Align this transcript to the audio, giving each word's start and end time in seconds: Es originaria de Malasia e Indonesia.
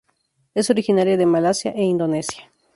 Es 0.55 0.71
originaria 0.71 1.15
de 1.15 1.27
Malasia 1.27 1.73
e 1.75 1.83
Indonesia. 1.83 2.49